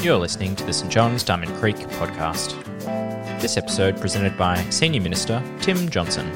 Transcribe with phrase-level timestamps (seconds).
[0.00, 2.54] You're listening to the St John's Diamond Creek podcast.
[3.40, 6.30] This episode presented by Senior Minister Tim Johnson.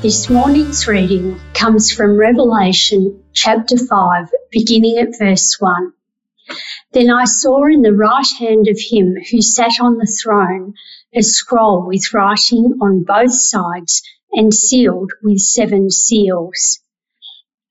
[0.00, 5.92] This morning's reading comes from Revelation chapter 5, beginning at verse 1.
[6.92, 10.72] Then I saw in the right hand of him who sat on the throne
[11.16, 14.02] a scroll with writing on both sides
[14.32, 16.80] and sealed with seven seals.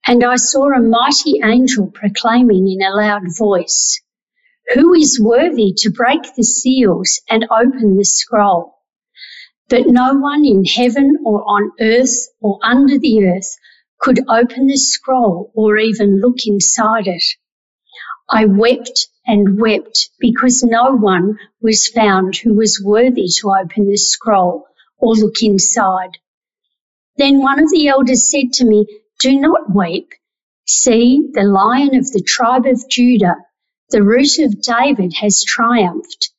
[0.04, 4.00] And I saw a mighty angel proclaiming in a loud voice,
[4.74, 8.74] Who is worthy to break the seals and open the scroll?
[9.68, 13.56] But no one in heaven or on earth or under the earth
[14.00, 17.24] could open the scroll or even look inside it.
[18.28, 23.96] I wept and wept because no one was found who was worthy to open the
[23.96, 24.66] scroll
[24.98, 26.18] or look inside.
[27.16, 28.86] Then one of the elders said to me,
[29.20, 30.10] Do not weep.
[30.66, 33.36] See, the lion of the tribe of Judah,
[33.90, 36.30] the root of David, has triumphed.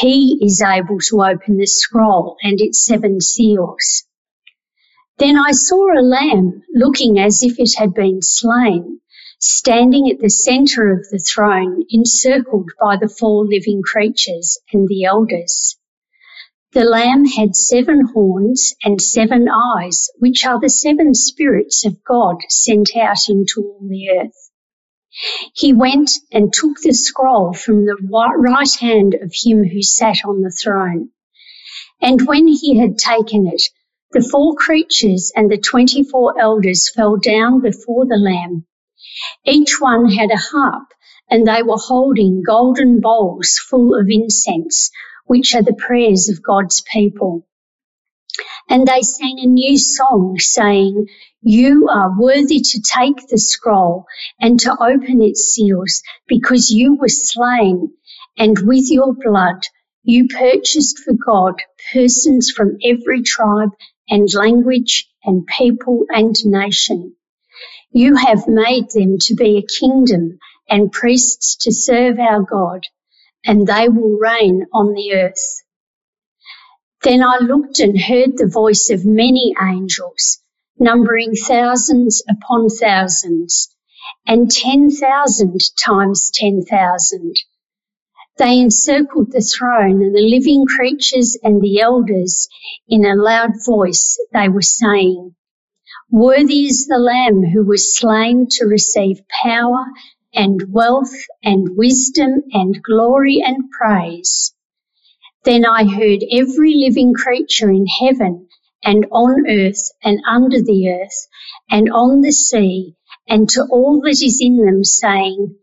[0.00, 4.04] He is able to open the scroll and its seven seals.
[5.18, 9.00] Then I saw a lamb looking as if it had been slain,
[9.38, 15.04] standing at the center of the throne, encircled by the four living creatures and the
[15.04, 15.76] elders.
[16.72, 22.36] The lamb had seven horns and seven eyes, which are the seven spirits of God
[22.48, 24.50] sent out into all the earth.
[25.54, 30.42] He went and took the scroll from the right hand of him who sat on
[30.42, 31.08] the throne.
[32.00, 33.62] And when he had taken it,
[34.12, 38.66] the four creatures and the twenty-four elders fell down before the Lamb.
[39.44, 40.88] Each one had a harp,
[41.30, 44.90] and they were holding golden bowls full of incense,
[45.26, 47.46] which are the prayers of God's people.
[48.68, 51.08] And they sang a new song saying,
[51.42, 54.06] you are worthy to take the scroll
[54.40, 57.92] and to open its seals because you were slain
[58.36, 59.66] and with your blood
[60.02, 61.62] you purchased for God
[61.92, 63.70] persons from every tribe
[64.08, 67.14] and language and people and nation.
[67.90, 70.38] You have made them to be a kingdom
[70.68, 72.84] and priests to serve our God
[73.44, 75.62] and they will reign on the earth.
[77.02, 80.38] Then I looked and heard the voice of many angels
[80.78, 83.74] numbering thousands upon thousands,
[84.26, 87.34] and 10,000 times 10,000.
[88.38, 92.48] They encircled the throne and the living creatures and the elders
[92.88, 94.18] in a loud voice.
[94.32, 95.34] They were saying,
[96.10, 99.84] Worthy is the Lamb who was slain to receive power
[100.34, 101.12] and wealth
[101.44, 104.54] and wisdom and glory and praise.
[105.44, 108.48] Then I heard every living creature in heaven
[108.82, 111.28] and on earth and under the earth
[111.70, 112.94] and on the sea
[113.28, 115.56] and to all that is in them saying,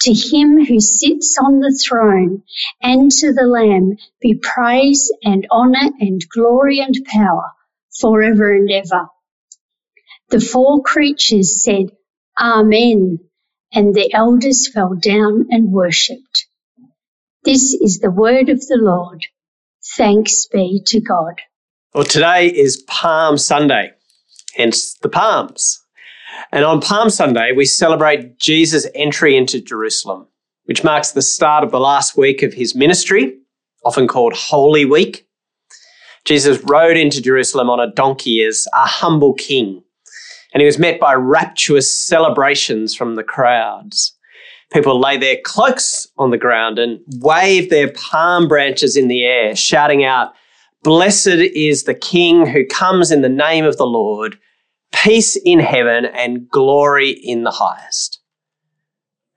[0.00, 2.44] to him who sits on the throne
[2.82, 7.50] and to the Lamb be praise and honour and glory and power
[8.00, 9.08] forever and ever.
[10.32, 11.92] The four creatures said,
[12.40, 13.18] Amen,
[13.70, 16.46] and the elders fell down and worshipped.
[17.44, 19.26] This is the word of the Lord.
[19.94, 21.34] Thanks be to God.
[21.92, 23.92] Well, today is Palm Sunday,
[24.54, 25.84] hence the palms.
[26.50, 30.28] And on Palm Sunday, we celebrate Jesus' entry into Jerusalem,
[30.64, 33.36] which marks the start of the last week of his ministry,
[33.84, 35.26] often called Holy Week.
[36.24, 39.81] Jesus rode into Jerusalem on a donkey as a humble king,
[40.52, 44.16] and he was met by rapturous celebrations from the crowds.
[44.72, 49.54] People lay their cloaks on the ground and waved their palm branches in the air,
[49.54, 50.32] shouting out,
[50.82, 54.38] Blessed is the King who comes in the name of the Lord,
[54.92, 58.20] peace in heaven and glory in the highest.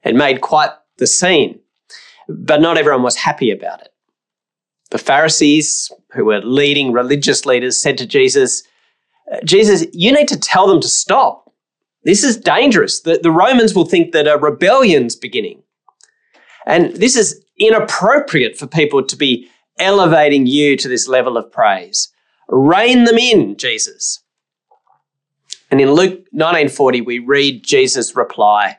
[0.04, 1.60] It made quite the scene,
[2.28, 3.90] but not everyone was happy about it.
[4.92, 8.64] The Pharisees, who were leading religious leaders, said to Jesus,
[9.44, 11.52] Jesus, you need to tell them to stop.
[12.04, 13.02] This is dangerous.
[13.02, 15.64] The, the Romans will think that a rebellion's beginning.
[16.68, 19.50] And this is inappropriate for people to be
[19.80, 22.10] elevating you to this level of praise.
[22.48, 24.22] Rein them in, Jesus.
[25.72, 28.78] And in Luke 1940, we read Jesus' reply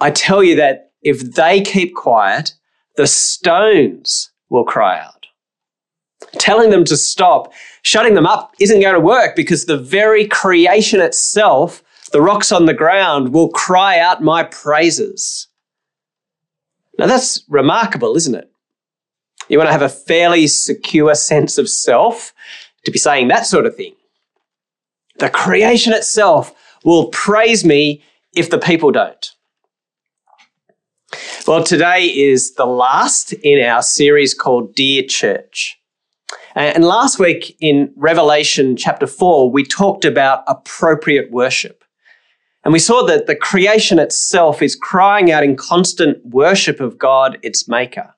[0.00, 2.54] I tell you that if they keep quiet,
[2.96, 5.13] the stones will cry out.
[6.38, 7.52] Telling them to stop,
[7.82, 11.82] shutting them up isn't going to work because the very creation itself,
[12.12, 15.48] the rocks on the ground, will cry out my praises.
[16.98, 18.50] Now that's remarkable, isn't it?
[19.48, 22.32] You want to have a fairly secure sense of self
[22.84, 23.94] to be saying that sort of thing.
[25.18, 26.54] The creation itself
[26.84, 28.02] will praise me
[28.34, 29.30] if the people don't.
[31.46, 35.78] Well, today is the last in our series called Dear Church.
[36.56, 41.82] Uh, and last week in Revelation chapter 4, we talked about appropriate worship.
[42.62, 47.38] And we saw that the creation itself is crying out in constant worship of God,
[47.42, 48.14] its maker.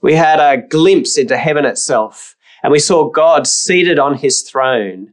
[0.00, 5.12] We had a glimpse into heaven itself, and we saw God seated on his throne.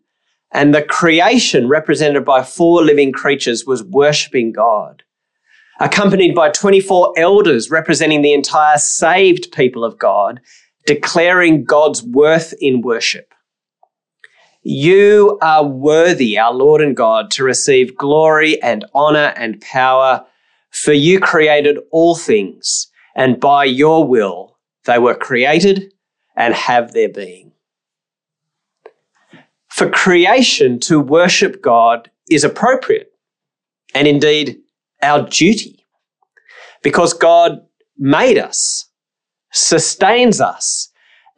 [0.52, 5.04] And the creation, represented by four living creatures, was worshipping God,
[5.80, 10.40] accompanied by 24 elders representing the entire saved people of God,
[10.86, 13.34] declaring God's worth in worship.
[14.62, 20.26] You are worthy, our Lord and God, to receive glory and honor and power,
[20.72, 25.94] for you created all things, and by your will they were created
[26.36, 27.52] and have their being.
[29.68, 33.12] For creation to worship God is appropriate,
[33.94, 34.60] and indeed
[35.02, 35.86] our duty,
[36.84, 37.66] because God
[37.98, 38.86] made us,
[39.54, 40.90] sustains us,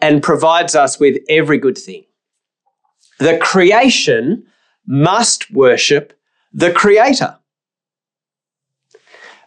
[0.01, 2.03] and provides us with every good thing.
[3.19, 4.45] The creation
[4.85, 6.13] must worship
[6.53, 7.37] the creator.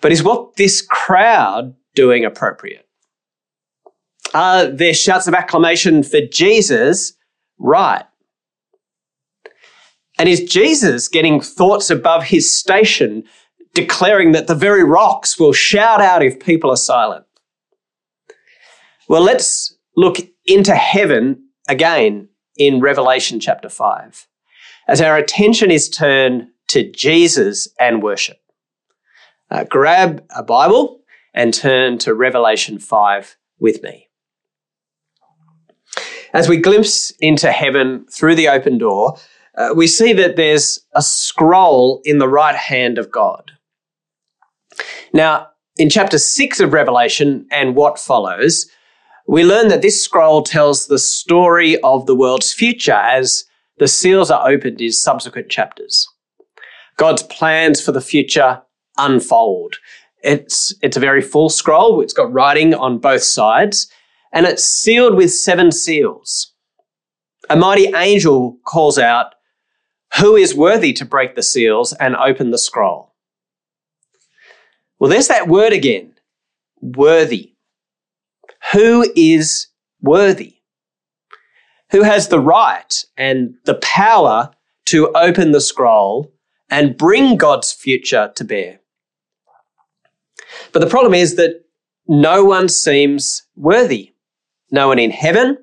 [0.01, 2.87] But is what this crowd doing appropriate?
[4.35, 7.15] Are their shouts of acclamation for Jesus
[7.59, 8.05] right?
[10.19, 13.25] And is Jesus getting thoughts above his station,
[13.75, 17.25] declaring that the very rocks will shout out if people are silent?
[19.09, 22.29] Well, let's look into heaven again
[22.59, 24.29] in Revelation chapter 5
[24.87, 28.39] as our attention is turned to Jesus and worship.
[29.51, 31.01] Uh, grab a Bible
[31.33, 34.09] and turn to Revelation 5 with me.
[36.35, 39.17] As we glimpse into heaven through the open door,
[39.57, 43.53] uh, we see that there's a scroll in the right hand of God.
[45.15, 48.67] Now, in chapter 6 of Revelation and what follows,
[49.29, 53.45] we learn that this scroll tells the story of the world's future as
[53.77, 56.09] the seals are opened in subsequent chapters.
[56.97, 58.63] God's plans for the future
[58.97, 59.77] unfold.
[60.23, 62.01] It's, it's a very full scroll.
[62.01, 63.93] It's got writing on both sides
[64.33, 66.55] and it's sealed with seven seals.
[67.51, 69.35] A mighty angel calls out,
[70.19, 73.15] Who is worthy to break the seals and open the scroll?
[74.99, 76.15] Well, there's that word again
[76.81, 77.53] worthy.
[78.73, 79.69] Who is
[80.03, 80.57] worthy?
[81.91, 84.51] Who has the right and the power
[84.87, 86.33] to open the scroll
[86.71, 88.81] and bring God's future to bear?
[90.73, 91.65] But the problem is that
[92.07, 94.13] no one seems worthy.
[94.71, 95.57] No one in heaven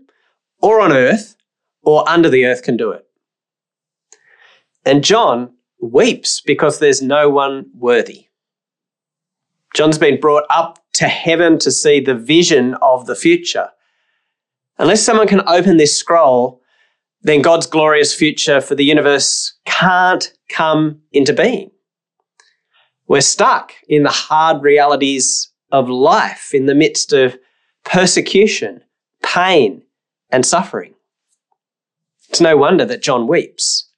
[0.61, 1.35] or on earth
[1.83, 3.05] or under the earth can do it.
[4.83, 8.27] And John weeps because there's no one worthy.
[9.75, 13.69] John's been brought up to heaven to see the vision of the future.
[14.77, 16.61] Unless someone can open this scroll,
[17.21, 21.71] then God's glorious future for the universe can't come into being.
[23.07, 27.37] We're stuck in the hard realities of life in the midst of
[27.83, 28.81] persecution,
[29.21, 29.83] pain,
[30.31, 30.93] and suffering.
[32.29, 33.89] It's no wonder that John weeps,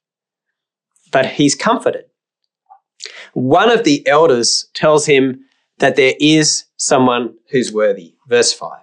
[1.12, 2.04] but he's comforted.
[3.34, 5.44] One of the elders tells him
[5.78, 8.14] that there is someone who's worthy.
[8.26, 8.80] Verse 5.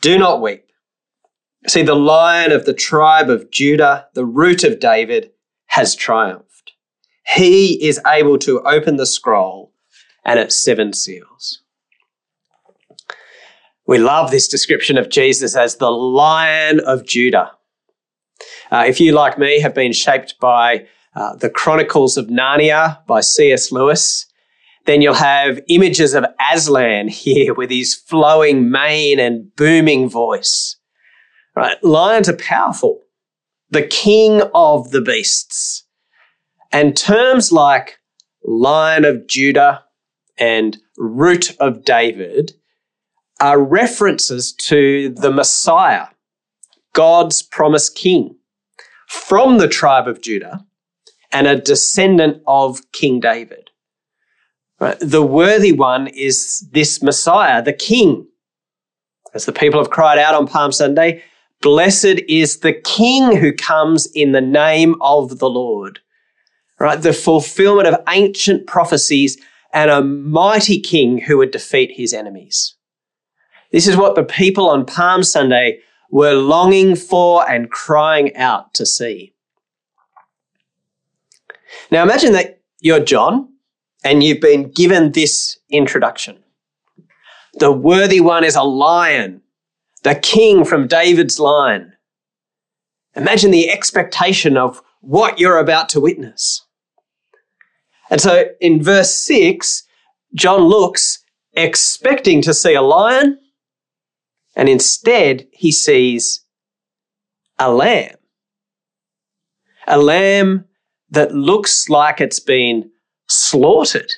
[0.00, 0.64] Do not weep.
[1.66, 5.32] See, the lion of the tribe of Judah, the root of David,
[5.66, 6.72] has triumphed.
[7.34, 9.72] He is able to open the scroll
[10.24, 11.62] and its seven seals.
[13.86, 17.52] We love this description of Jesus as the lion of Judah.
[18.70, 23.20] Uh, if you, like me, have been shaped by uh, the Chronicles of Narnia by
[23.20, 23.70] C.S.
[23.70, 24.25] Lewis,
[24.86, 30.76] then you'll have images of Aslan here with his flowing mane and booming voice.
[31.54, 31.82] Right?
[31.82, 33.02] Lions are powerful.
[33.70, 35.84] The king of the beasts.
[36.72, 37.98] And terms like
[38.44, 39.84] lion of Judah
[40.38, 42.52] and root of David
[43.40, 46.06] are references to the Messiah,
[46.92, 48.36] God's promised king
[49.06, 50.64] from the tribe of Judah
[51.32, 53.65] and a descendant of King David.
[54.78, 54.96] Right?
[55.00, 58.26] The worthy one is this Messiah, the King.
[59.34, 61.22] As the people have cried out on Palm Sunday,
[61.62, 66.00] blessed is the King who comes in the name of the Lord.
[66.78, 67.00] Right?
[67.00, 69.38] The fulfillment of ancient prophecies
[69.72, 72.76] and a mighty King who would defeat his enemies.
[73.72, 75.80] This is what the people on Palm Sunday
[76.10, 79.34] were longing for and crying out to see.
[81.90, 83.55] Now imagine that you're John
[84.06, 86.38] and you've been given this introduction.
[87.54, 89.42] The worthy one is a lion,
[90.04, 91.92] the king from David's line.
[93.16, 96.64] Imagine the expectation of what you're about to witness.
[98.08, 99.82] And so in verse 6,
[100.34, 103.40] John looks expecting to see a lion,
[104.54, 106.44] and instead he sees
[107.58, 108.14] a lamb.
[109.88, 110.66] A lamb
[111.10, 112.90] that looks like it's been
[113.28, 114.12] slaughtered.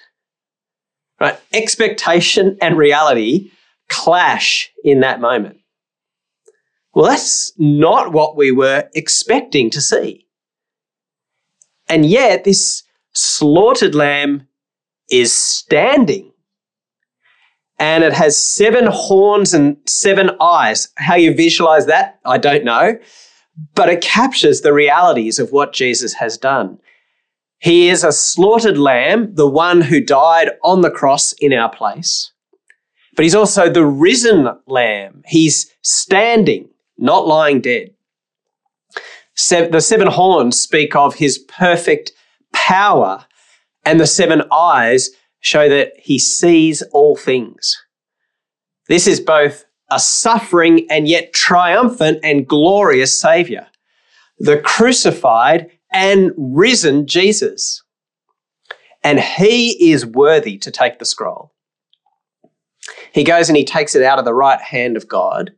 [1.21, 1.39] Right?
[1.53, 3.51] Expectation and reality
[3.89, 5.59] clash in that moment.
[6.95, 10.27] Well, that's not what we were expecting to see.
[11.89, 14.47] And yet, this slaughtered lamb
[15.11, 16.33] is standing.
[17.79, 20.89] And it has seven horns and seven eyes.
[20.97, 22.99] How you visualize that, I don't know.
[23.75, 26.79] But it captures the realities of what Jesus has done.
[27.59, 32.33] He is a slaughtered lamb, the one who died on the cross in our place.
[33.17, 35.23] But he's also the risen lamb.
[35.27, 37.91] He's standing, not lying dead.
[39.35, 42.13] the seven horns speak of his perfect
[42.53, 43.27] power,
[43.85, 45.11] and the seven eyes
[45.41, 47.77] show that he sees all things.
[48.89, 53.67] This is both a suffering and yet triumphant and glorious Savior.
[54.39, 57.83] The crucified and risen Jesus.
[59.03, 61.53] And he is worthy to take the scroll.
[63.13, 65.53] He goes and he takes it out of the right hand of God.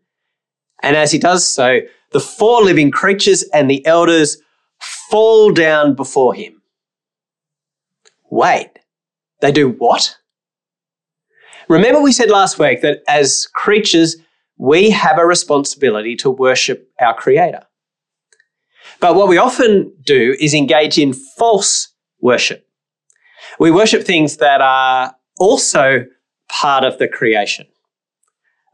[0.82, 1.80] And as he does so,
[2.12, 4.38] the four living creatures and the elders
[5.10, 6.62] fall down before him.
[8.30, 8.70] Wait,
[9.40, 10.16] they do what?
[11.68, 14.16] Remember, we said last week that as creatures,
[14.56, 17.62] we have a responsibility to worship our Creator.
[19.00, 21.88] But what we often do is engage in false
[22.20, 22.66] worship.
[23.58, 26.04] We worship things that are also
[26.48, 27.66] part of the creation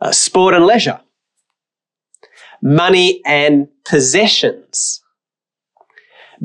[0.01, 1.01] uh, sport and leisure,
[2.61, 5.03] money and possessions,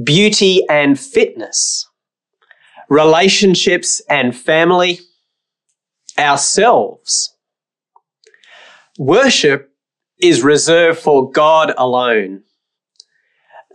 [0.04, 1.90] beauty and fitness,
[2.90, 5.00] relationships and family,
[6.18, 7.36] ourselves.
[8.98, 9.72] Worship
[10.22, 12.44] is reserved for God alone.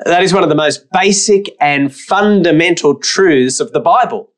[0.04, 4.30] That is one of the most basic and fundamental truths of the Bible.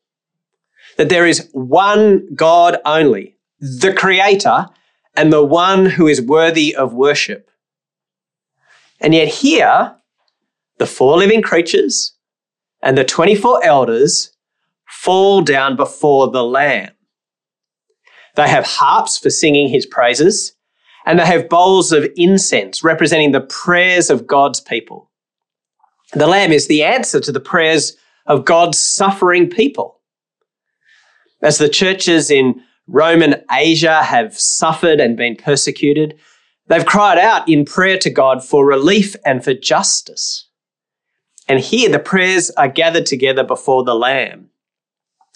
[0.97, 4.67] That there is one God only, the Creator,
[5.17, 7.51] and the one who is worthy of worship.
[9.01, 9.97] And yet, here,
[10.79, 12.15] the four living creatures
[12.83, 14.31] and the 24 elders
[14.89, 16.93] fall down before the Lamb.
[18.37, 20.55] They have harps for singing his praises,
[21.05, 25.08] and they have bowls of incense representing the prayers of God's people.
[26.15, 27.97] The lamb is the answer to the prayers
[28.27, 30.01] of God's suffering people.
[31.43, 36.19] As the churches in Roman Asia have suffered and been persecuted,
[36.67, 40.49] they've cried out in prayer to God for relief and for justice.
[41.47, 44.51] And here the prayers are gathered together before the Lamb,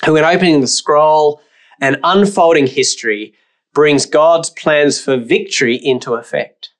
[0.04, 1.40] who, in opening the scroll
[1.80, 3.34] and unfolding history,
[3.72, 6.70] brings God's plans for victory into effect.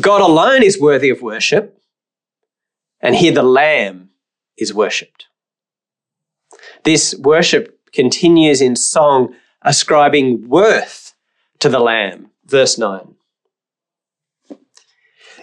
[0.00, 1.78] God alone is worthy of worship,
[3.00, 4.10] and here the Lamb
[4.56, 5.26] is worshipped.
[6.84, 11.14] This worship continues in song, ascribing worth
[11.58, 12.30] to the Lamb.
[12.44, 13.14] Verse 9.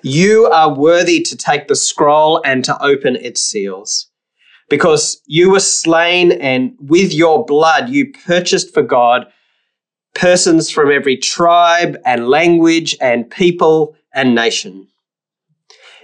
[0.02, 4.10] You are worthy to take the scroll and to open its seals,
[4.70, 9.28] because you were slain, and with your blood you purchased for God
[10.14, 14.88] persons from every tribe and language and people and nation.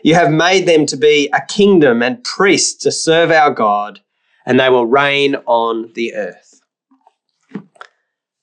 [0.03, 4.01] You have made them to be a kingdom and priests to serve our God,
[4.45, 6.61] and they will reign on the earth.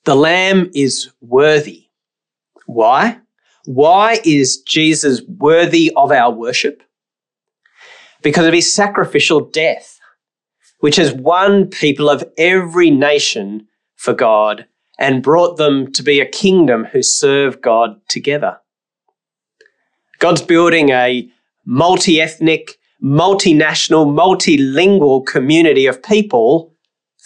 [0.05, 1.87] The Lamb is worthy.
[2.65, 3.19] Why?
[3.65, 6.83] Why is Jesus worthy of our worship?
[8.21, 9.99] Because of his sacrificial death,
[10.79, 14.65] which has won people of every nation for God
[14.99, 18.59] and brought them to be a kingdom who serve God together.
[20.19, 21.29] God's building a
[21.67, 26.73] multi ethnic, multinational, multilingual community of people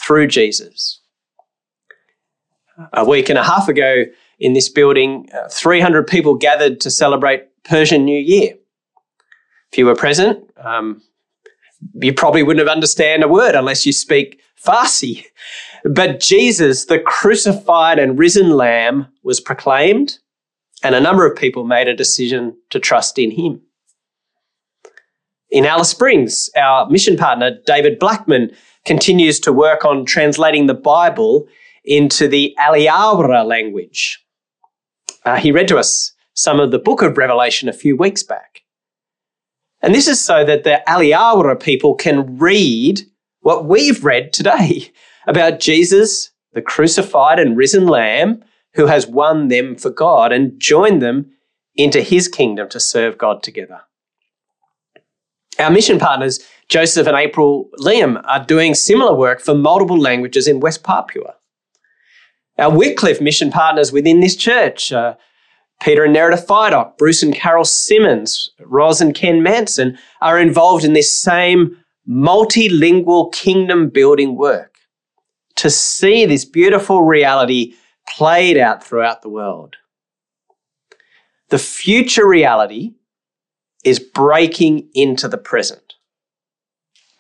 [0.04, 1.00] through Jesus.
[2.94, 4.06] A week and a half ago
[4.40, 8.56] in this building, uh, 300 people gathered to celebrate Persian New Year.
[9.72, 11.02] If you were present, um,
[11.94, 15.24] you probably wouldn't have understand a word unless you speak Farsi.
[15.84, 20.18] But Jesus, the crucified and risen Lamb, was proclaimed,
[20.84, 23.62] and a number of people made a decision to trust in him.
[25.52, 28.52] In Alice Springs, our mission partner, David Blackman,
[28.86, 31.46] continues to work on translating the Bible
[31.84, 34.26] into the Alyawarra language.
[35.26, 38.62] Uh, he read to us some of the book of Revelation a few weeks back.
[39.82, 43.02] And this is so that the Alyawarra people can read
[43.42, 44.92] what we've read today
[45.28, 48.42] about Jesus, the crucified and risen Lamb,
[48.76, 51.32] who has won them for God and joined them
[51.76, 53.82] into his kingdom to serve God together.
[55.62, 56.40] Our mission partners,
[56.70, 61.36] Joseph and April Liam, are doing similar work for multiple languages in West Papua.
[62.58, 65.16] Our Wycliffe mission partners within this church, uh,
[65.80, 70.94] Peter and Nerida Fidock, Bruce and Carol Simmons, Roz and Ken Manson, are involved in
[70.94, 71.78] this same
[72.10, 74.78] multilingual kingdom building work
[75.58, 77.76] to see this beautiful reality
[78.10, 79.76] played out throughout the world.
[81.50, 82.96] The future reality
[83.84, 85.96] is breaking into the present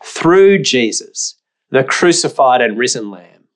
[0.04, 1.36] through Jesus,
[1.70, 3.48] the crucified and risen Lamb,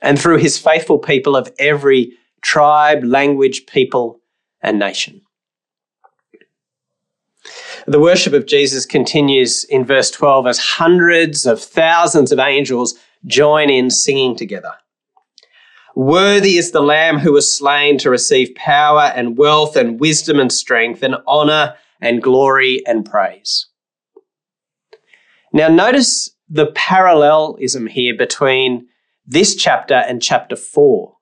[0.00, 4.20] and through his faithful people of every tribe, language, people,
[4.60, 5.22] and nation.
[7.86, 12.94] The worship of Jesus continues in verse 12 as hundreds of thousands of angels
[13.26, 14.72] join in singing together.
[15.94, 20.50] Worthy is the Lamb who was slain to receive power and wealth and wisdom and
[20.50, 23.66] strength and honor and glory and praise.
[25.52, 28.86] Now, notice the parallelism here between
[29.26, 31.16] this chapter and chapter 4.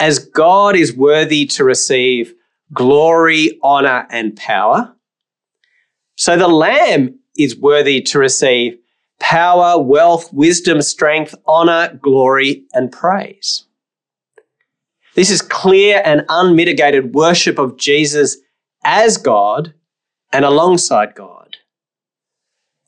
[0.00, 2.34] As God is worthy to receive
[2.72, 4.94] glory, honor, and power,
[6.16, 8.78] so the Lamb is worthy to receive
[9.18, 13.64] power, wealth, wisdom, strength, honor, glory, and praise.
[15.14, 18.36] This is clear and unmitigated worship of Jesus
[18.84, 19.74] as God
[20.32, 21.56] and alongside God.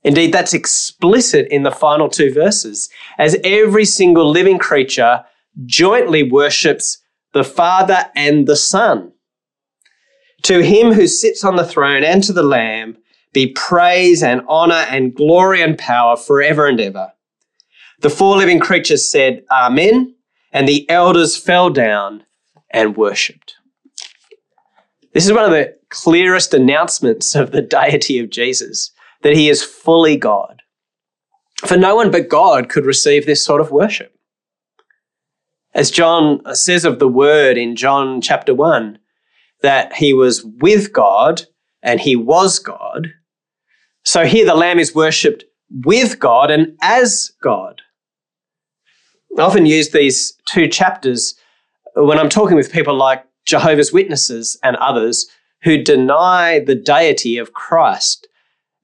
[0.02, 5.24] Indeed, that's explicit in the final two verses, as every single living creature
[5.64, 6.98] jointly worships
[7.33, 9.12] the Father and the Son.
[10.42, 12.98] To him who sits on the throne and to the Lamb
[13.33, 17.12] be praise and honor and glory and power forever and ever.
[18.00, 20.14] The four living creatures said, Amen,
[20.52, 22.24] and the elders fell down
[22.70, 23.53] and worshipped.
[25.14, 28.90] This is one of the clearest announcements of the deity of Jesus,
[29.22, 30.61] that he is fully God.
[31.64, 34.12] For no one but God could receive this sort of worship.
[35.72, 38.98] As John says of the Word in John chapter 1,
[39.62, 41.42] that he was with God
[41.81, 43.12] and he was God.
[44.05, 47.81] So here the Lamb is worshipped with God and as God.
[49.38, 51.35] I often use these two chapters
[51.94, 55.26] when I'm talking with people like Jehovah's Witnesses and others
[55.62, 58.28] who deny the deity of Christ.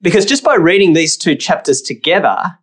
[0.01, 2.57] Because just by reading these two chapters together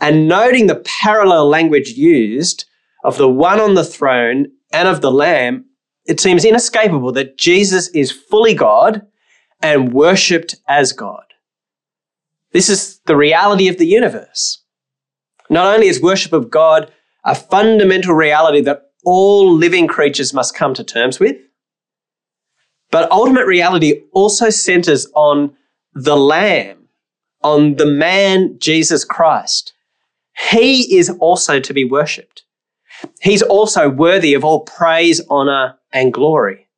[0.00, 2.66] and noting the parallel language used
[3.04, 5.64] of the one on the throne and of the Lamb,
[6.06, 9.06] it seems inescapable that Jesus is fully God
[9.60, 11.24] and worshipped as God.
[12.52, 14.62] This is the reality of the universe.
[15.50, 16.92] Not only is worship of God
[17.24, 21.36] a fundamental reality that all living creatures must come to terms with,
[22.90, 25.56] but ultimate reality also centers on
[25.94, 26.88] the Lamb,
[27.42, 29.72] on the man Jesus Christ.
[30.50, 32.44] He is also to be worshipped.
[33.20, 36.68] He's also worthy of all praise, honor, and glory.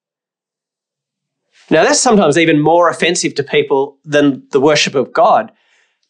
[1.69, 5.51] Now, that's sometimes even more offensive to people than the worship of God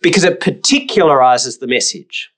[0.02, 2.30] because it particularizes the message.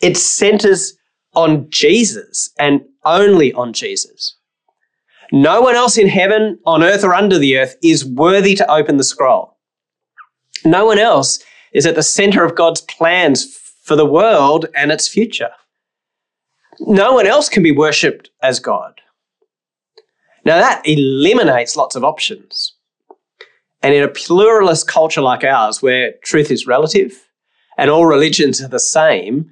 [0.00, 0.94] It centers
[1.34, 4.36] on Jesus and only on Jesus.
[5.32, 8.98] No one else in heaven, on earth, or under the earth is worthy to open
[8.98, 9.56] the scroll.
[10.64, 11.42] No one else
[11.72, 15.50] is at the center of God's plans for the world and its future.
[16.80, 19.00] No one else can be worshipped as God.
[20.44, 22.74] Now that eliminates lots of options.
[23.82, 27.28] And in a pluralist culture like ours, where truth is relative
[27.76, 29.50] and all religions are the same,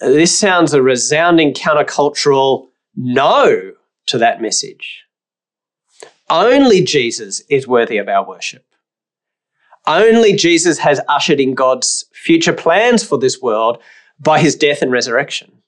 [0.00, 3.72] this sounds a resounding countercultural no
[4.06, 5.04] to that message.
[6.30, 8.64] Only Jesus is worthy of our worship.
[9.86, 13.82] Only Jesus has ushered in God's future plans for this world
[14.18, 15.62] by his death and resurrection.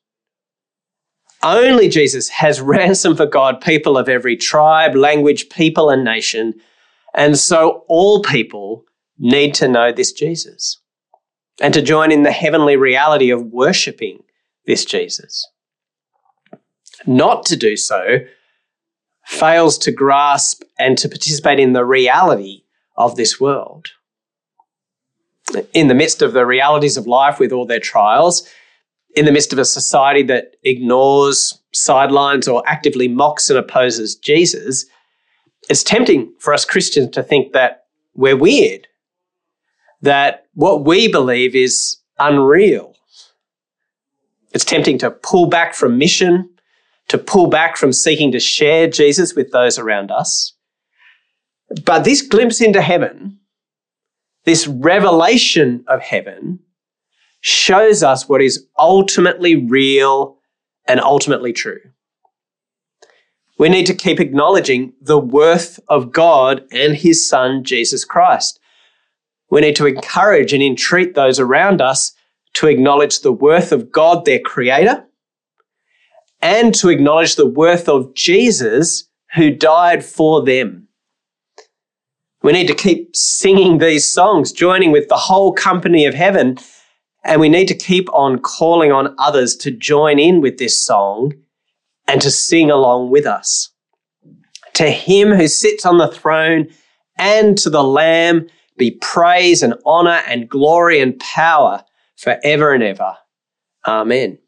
[1.43, 6.55] Only Jesus has ransomed for God people of every tribe, language, people, and nation.
[7.15, 8.85] And so all people
[9.19, 10.79] need to know this Jesus
[11.61, 14.23] and to join in the heavenly reality of worshipping
[14.67, 15.47] this Jesus.
[17.07, 18.19] Not to do so
[19.25, 22.63] fails to grasp and to participate in the reality
[22.97, 23.89] of this world.
[25.73, 28.49] In the midst of the realities of life with all their trials,
[29.15, 34.87] in the midst of a society that ignores, sidelines, or actively mocks and opposes Jesus,
[35.69, 38.87] it's tempting for us Christians to think that we're weird,
[40.07, 42.95] that what we believe is unreal.
[44.53, 46.49] It's tempting to pull back from mission,
[47.09, 50.55] to pull back from seeking to share Jesus with those around us.
[51.85, 53.41] But this glimpse into heaven,
[54.45, 56.61] this revelation of heaven,
[57.41, 60.39] shows us what is ultimately real
[60.87, 61.81] and ultimately true.
[63.59, 68.61] We need to keep acknowledging the worth of God and His Son, Jesus Christ.
[69.51, 72.13] We need to encourage and entreat those around us
[72.55, 75.07] to acknowledge the worth of God, their Creator,
[76.41, 80.89] and to acknowledge the worth of Jesus, who died for them.
[82.43, 86.59] We need to keep singing these songs, joining with the whole company of heaven,
[87.25, 91.33] and we need to keep on calling on others to join in with this song
[92.07, 93.71] and to sing along with us.
[94.75, 96.69] To him who sits on the throne
[97.19, 101.85] and to the Lamb be praise and honor and glory and power
[102.17, 103.17] forever and ever.
[103.87, 104.39] Amen.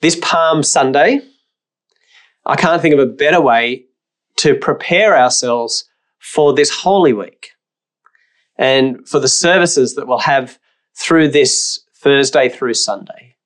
[0.00, 1.20] This Palm Sunday,
[2.44, 3.86] I can't think of a better way
[4.38, 5.84] to prepare ourselves
[6.18, 7.50] for this Holy Week
[8.56, 10.58] and for the services that we'll have
[10.94, 13.36] through this Thursday through Sunday.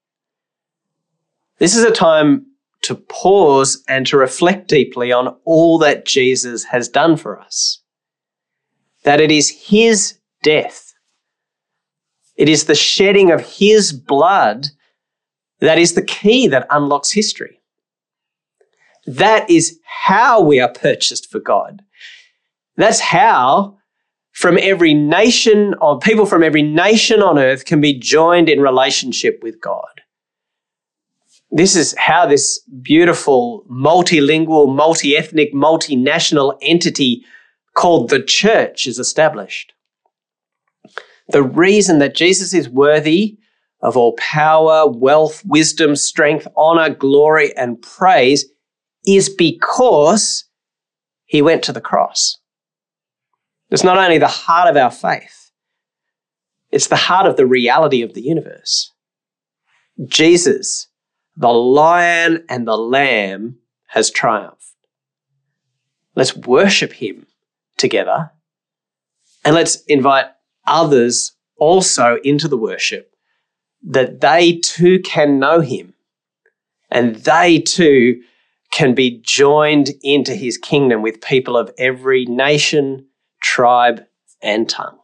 [1.59, 2.47] This is a time
[2.83, 7.83] to pause and to reflect deeply on all that Jesus has done for us.
[9.07, 10.93] That it is his death,
[12.37, 14.67] it is the shedding of his blood
[15.61, 17.63] that is the key that unlocks history.
[19.07, 21.81] That is how we are purchased for God.
[22.77, 23.79] That's how
[24.33, 29.41] from every nation of people from every nation on earth can be joined in relationship
[29.43, 30.03] with God
[31.51, 37.25] this is how this beautiful, multilingual, multi ethnic, multinational entity
[37.77, 39.73] called the church is established.
[41.29, 43.39] The reason that Jesus is worthy
[43.83, 48.47] of all power, wealth, wisdom, strength, honor, glory, and praise
[49.07, 50.45] is because
[51.25, 52.39] he went to the cross.
[53.71, 55.51] It's not only the heart of our faith,
[56.71, 58.93] it's the heart of the reality of the universe.
[60.07, 60.89] Jesus
[61.37, 63.59] the lion and the lamb
[63.89, 64.75] has triumphed.
[66.15, 67.27] Let's worship him
[67.77, 68.31] together
[69.45, 70.27] and let's invite
[70.67, 73.13] others also into the worship
[73.83, 75.95] that they too can know him
[76.91, 78.21] and they too
[78.73, 83.07] can be joined into his kingdom with people of every nation,
[83.43, 84.05] tribe,
[84.43, 84.99] and tongue.